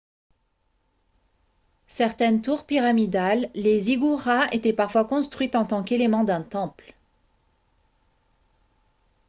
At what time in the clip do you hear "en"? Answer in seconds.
5.53-5.63